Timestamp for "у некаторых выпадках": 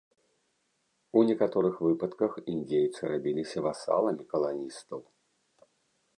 1.19-2.31